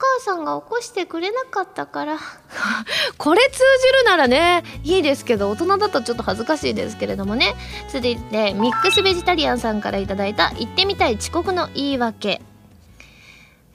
[0.02, 2.18] 母さんが起こしてくれなかったから。
[3.18, 7.54] これ通じるならねいいですけど大人だとちょっと恥ずかしいですけれどもね。
[7.92, 12.42] 続いてミックスベジタリアンさんから頂いた行ってみたい遅刻の言い訳。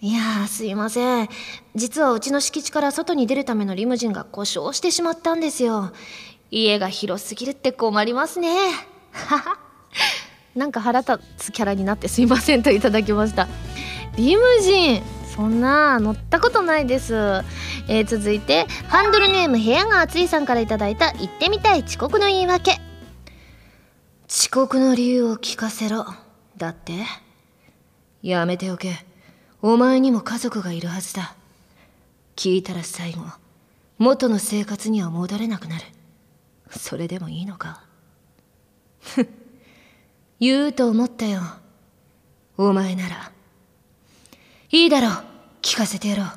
[0.02, 1.30] いやーすいません。
[1.76, 5.92] 実はうちの敷地から外に出るためのリムジンが故障してしまったんですよ。
[6.52, 8.50] 家が広すぎるって困りますね。
[9.12, 9.58] は は
[10.56, 13.48] なんか腹立つキャラになってすいませんといただきました。
[14.18, 15.17] リムジン。
[15.38, 17.14] そんな乗ったことないです、
[17.88, 22.72] えー、続いてハンドルネーム部屋が暑いさんから頂いた行ってみたい遅刻の言い訳。
[24.28, 26.08] 遅刻の理由を聞かせろ。
[26.58, 26.94] だって
[28.24, 29.06] やめておけ。
[29.62, 31.36] お前にも家族がいるはずだ。
[32.36, 33.22] 聞いたら最後
[34.00, 35.86] 元の生活には戻れなくなる。
[36.72, 37.84] それでもいいのか。
[40.40, 41.42] 言うと思ったよ。
[42.58, 43.32] お前なら。
[44.72, 45.27] いいだろう。
[45.68, 46.28] 聞かせてやろう。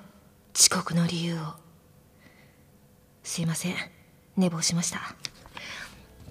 [0.57, 1.39] 遅刻の理由を。
[3.23, 3.75] すいません。
[4.37, 4.99] 寝坊しました。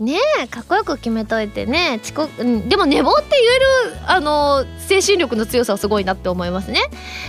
[0.04, 2.02] ねえかっこよく決めといてね。
[2.04, 6.82] 遅刻、うん、でも寝坊って言えるあの精神力の強さはすごいなって思いますね。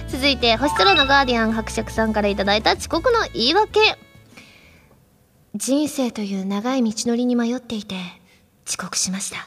[0.08, 3.78] 続いて星空のガーディアン伯爵さんから頂いた遅刻の言い訳。
[5.54, 7.94] 人生という長い道のりに迷っていて
[8.66, 9.46] 遅刻しました。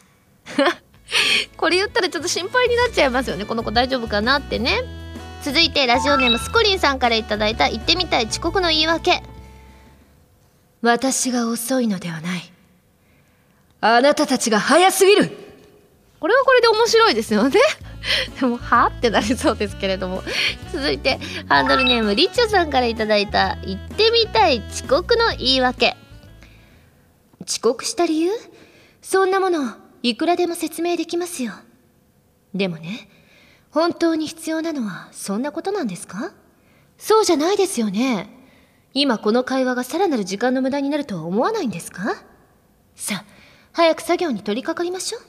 [1.57, 3.45] これ言ったらちょっと心配になっちゃいますよね。
[3.45, 5.02] この子大丈夫かなってね
[5.43, 9.21] 続いてラジオネームスコリンさんから頂いた行ってみたい遅刻の言い訳。
[10.81, 12.41] 私が遅いのではない。
[13.81, 15.29] あなたたちが早すぎる。
[16.21, 17.59] これはこれで面白いですよね。
[18.39, 20.23] でもはってなりそうですけれども。
[20.71, 25.97] 続いてハンドルネームリッチョさんから頂いた行ってみたい遅刻の言い訳。
[27.45, 28.31] 遅刻した理由？
[29.01, 31.51] そんなものいくらでも説明できますよ。
[32.53, 33.09] でもね
[33.73, 36.31] 本当に必要なのはそんなことなんですか？
[36.97, 38.29] そうじゃないですよね。
[38.93, 42.23] 今この会話がさらなる時間の無駄になるとは思わないんですか？
[42.95, 43.25] さあ、
[43.71, 45.21] 早く作業に取り掛かりましょう。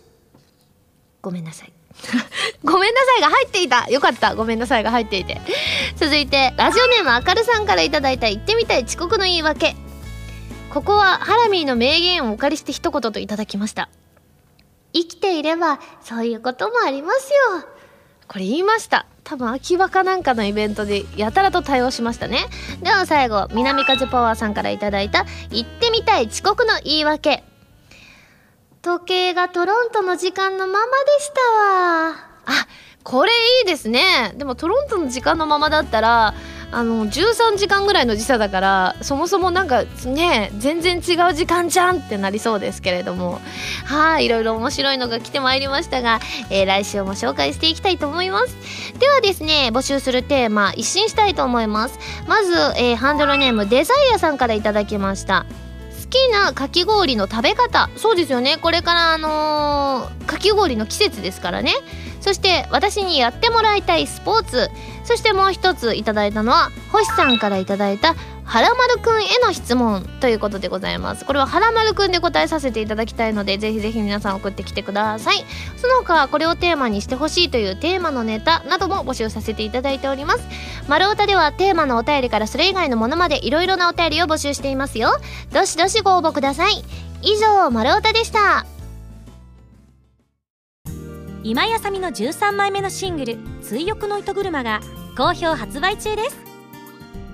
[1.22, 1.72] ごめんなさい。
[2.62, 5.40] ごめんなさいが入っていたよかったごめんなさいが入っていて。
[5.96, 9.74] 続いて、ラジオネームあかるさんから頂いた言ってみたい遅刻の言い訳。
[10.70, 13.88] ここはハラミーの名言をお借りして一言といただきました。
[14.92, 17.68] 生きていればそういうこともありますよ。
[18.28, 19.06] これ言いました。
[19.22, 22.40] 多分秋葉かなんかのイベントでやたらと対応しましたね。
[22.82, 27.42] では最後南風パワーさんから頂いた行ってみたい遅刻の言い訳。
[28.82, 32.10] 時計がトロントの時間のままでしたわ。
[32.46, 32.66] あ
[33.02, 33.34] これい
[33.64, 34.34] いですね。
[34.37, 36.34] でもトロントの時間のままだったら
[36.74, 43.40] あの13時間ぐらいの時差だからそもそもなんかね全然違う時間じゃんってなりそうですけれども。
[43.84, 48.56] はいいろいろ面白いのが来てまいりましたが、えー、来週も紹介していきたいと思います。
[48.98, 51.98] ではですね募集するテーマ一新したいと思います。
[52.26, 55.46] まず、えー、ハンドルネームデザイアさんから頂きました。
[56.02, 57.90] 好きなかき氷の食べ方。
[57.96, 58.58] そうですよね。
[58.60, 61.74] これからあのー、かき氷の季節ですからね。
[62.24, 64.70] そして私にやってもらいたいスポーツ。
[65.04, 71.26] そしてもう一ついただいたのは星さんからいただいたはらまるくんへの質問ということでございます。
[71.26, 75.44] これははらまるくんで答えさせていただきたいのでぜひぜひ皆さん送ってきてください。
[75.76, 80.40] その他これをテーマにしてほしいというテーマのネタなども募集させていただいております。
[80.88, 85.10] 丸太ではテーマのお便りからそれ以外のものまでいろいろなお便りを募集していますよ。
[85.52, 86.82] どしどしご応募ください。
[87.20, 88.64] 以上丸太でした。
[91.46, 94.80] 今やさみの13枚目のシングル「追憶の糸車」が
[95.14, 96.38] 好評発売中です。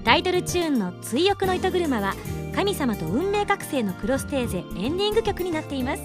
[0.05, 2.15] タイトルチューンの「追憶の糸車」は
[2.53, 6.03] 神様と運命覚醒のクロステーゼエンディング曲になっています。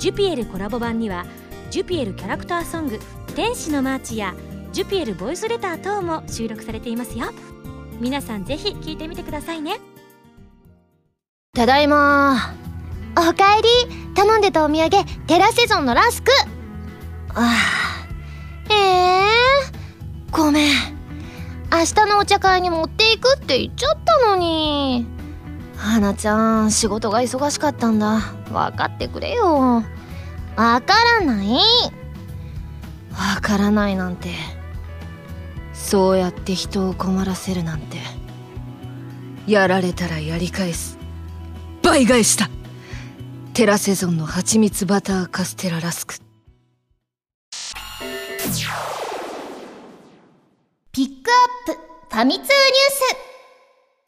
[0.00, 1.24] ジュピエルコラボ版には
[1.70, 2.98] ジュピエルキャラクターソング
[3.36, 4.34] 「天使のマーチ」や
[4.72, 7.26] ジュピエルボイスレター等も収録されていますよ。
[8.00, 9.78] 皆さんぜひ聴いてみてくださいね。
[11.54, 12.52] ただいま
[13.16, 14.02] おかえり。
[14.14, 14.90] 頼んでたお土産
[15.26, 16.30] テラセゾンのラスク。
[17.34, 17.56] あ
[18.68, 19.24] あへえ
[20.30, 20.72] ごめん。
[21.70, 25.06] 明日のお茶会に持っていくって言っちゃったのに。
[25.76, 28.20] 花ちゃん仕事が忙しかったんだ。
[28.50, 29.82] 分かってくれよ。
[30.56, 31.48] わからない。
[33.10, 34.30] わからないなんて。
[35.72, 37.98] そうやって人を困らせるなんて。
[39.46, 40.98] やられたらやり返す。
[41.82, 42.48] 倍返しだ
[43.54, 46.14] テラセゾンの蜂蜜バターカステララスク
[50.92, 51.30] ピック
[51.68, 51.80] アップ
[52.14, 52.50] ファミ通ニュー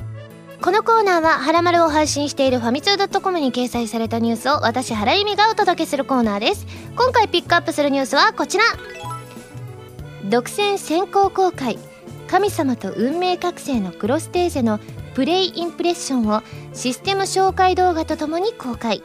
[0.03, 0.61] ス。
[0.61, 6.67] このコーナーは「はらまる」を配信しているファミツー .com に掲載されたニュースを私原由美がお届けするコーナーです。
[6.95, 8.65] 今回ピックアップするニュースはこちら。
[10.25, 11.79] 独占先行公開。
[12.29, 14.79] 神様と運命覚醒のクロステーゼの
[15.15, 16.43] プレイインプレッションを
[16.75, 19.03] システム紹介動画とともに公開。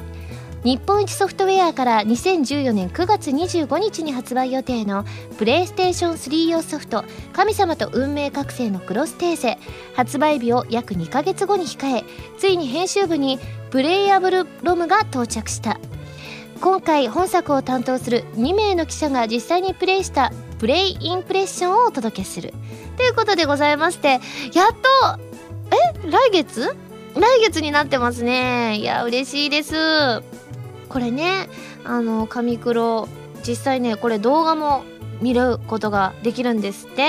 [0.64, 5.05] 日本一ソフトウェアから2014年9月25日に発売予定の
[5.38, 9.57] プレイステーション3用ソフト「神様と運命覚醒のクロステーゼ」
[9.95, 12.03] 発売日を約2ヶ月後に控え
[12.38, 13.39] ついに編集部に
[13.70, 15.80] プレイアブルロムが到着した。
[16.60, 22.53] 今回本作を担当する2名の記者が実際にプレイしたプレイインプレッションをお届けする。
[22.97, 24.20] ということでございましてやっ
[24.72, 25.20] と
[26.03, 26.76] え来月？
[27.16, 28.76] 来月になってますね。
[28.76, 29.74] いや嬉しいです。
[30.90, 31.48] これね
[31.86, 33.08] あの紙黒
[33.48, 34.84] 実際ねこれ動画も
[35.22, 37.08] 見ることができるんですって。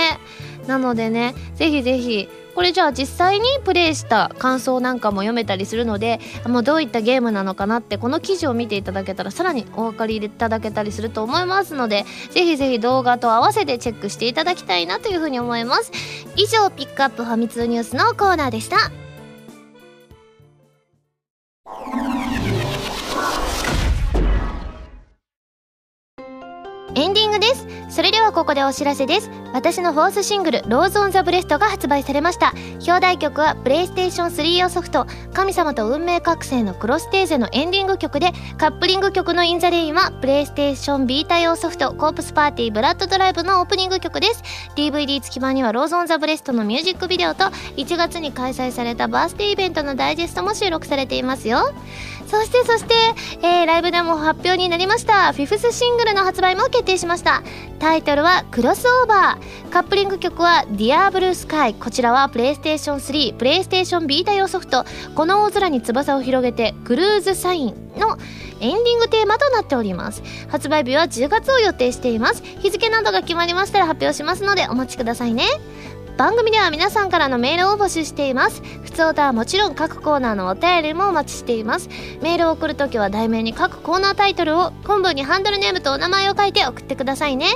[0.66, 15.90] なのでねぜひぜひこれじゃあ実際にプレイした感想なんかも読めたりするのでもうどういったゲームなのかなってこの記事を見ていただけたらさらにお分かりいただけたりすると思いますのでぜひぜひ動画と合わせてチェックしていただきたいなというふうに思います。
[16.36, 19.09] 以上ピックアップファミ通ニュースのコーナーでした。
[27.00, 27.66] エンディングです。
[27.88, 29.30] それではここでお知らせです。
[29.54, 32.52] 私のフォースシングル「Rose on the breast」が発売されました。
[32.86, 44.42] 表題曲はプレイステーション3用ソフト「神様と運命覚醒のクロステーゼ」のエンディング曲でカップリング曲の「In the Rain」はプレイステーションビータ用ソフト「コープス・パーティー・ブラッド・ドライブ」のオープニング曲です。
[44.76, 47.44] DVD 付き版には「Rose on the breast」のミュージックビデオと
[47.78, 51.72] 1月に開催されたバースデーイベントのダイジェストも収録されていますよ。
[52.30, 52.94] そしてそして、
[53.42, 57.42] えー、ライブでも発表になりましたフィフスシングルの発売も決定しました。
[57.80, 59.70] タイトルはクロスオーバー。
[59.70, 61.74] カップリング曲はディアブルースカイ。
[61.74, 64.84] こちらはプレイステーション3プレイステーションビータ用ソフト。
[65.16, 68.16] この大空に翼を広げてクルーズサインの
[68.60, 70.22] エンディングテーマとなっております。
[70.48, 72.44] 発売日は10月を予定しています。
[72.44, 75.44] 日付などが決まりましたら発表しますのでお待ちくださいね。
[76.16, 78.62] 番組では皆さんからのメールを募集しています。
[78.82, 81.88] 普通歌はもちろん各コーナーのお便りもお待ちしています。
[82.20, 87.46] メールを送るときは題名に各コーナータイトルを本文にハンドルネームとお名前を書いて送ってくださいね。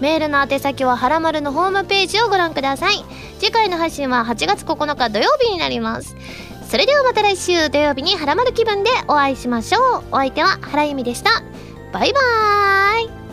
[0.00, 3.04] メールの宛先ははらまるのホームページをご覧ください。
[3.38, 6.16] 次回の配信は8月9日土曜日になります。
[6.68, 10.04] それではまた来週土曜日にはらまる気分でお会いしましょう。
[10.12, 11.30] お相手は原由美でした。
[11.92, 13.23] バイバーイ。